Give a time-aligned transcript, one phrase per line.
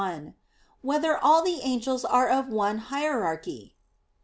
[0.01, 0.33] 1]
[0.81, 3.75] Whether All the Angels Are of One Hierarchy?